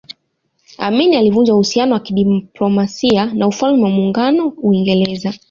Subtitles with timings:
[0.77, 5.33] Amin alivunja uhusiano wa kidiplomasia na Ufalme wa Maungano Uingereza